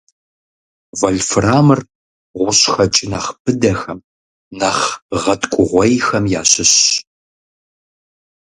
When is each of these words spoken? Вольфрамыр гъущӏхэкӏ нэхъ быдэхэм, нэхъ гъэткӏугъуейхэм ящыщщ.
Вольфрамыр 0.99 1.79
гъущӏхэкӏ 2.39 2.97
нэхъ 3.11 3.27
быдэхэм, 3.43 3.99
нэхъ 4.59 4.85
гъэткӏугъуейхэм 5.21 6.25
ящыщщ. 6.39 6.87